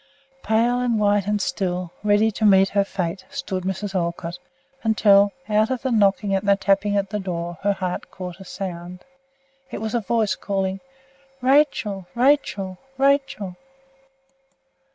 [0.41, 3.93] Pale and white and still, ready to meet her fate, stood Mrs.
[3.93, 4.39] Olcott,
[4.81, 8.43] until, out of the knocking and the tapping at her door, her heart caught a
[8.43, 9.05] sound.
[9.69, 10.79] It was a voice calling,
[11.39, 12.07] "Rachel!
[12.15, 12.79] Rachel!
[12.97, 13.57] Rachel!"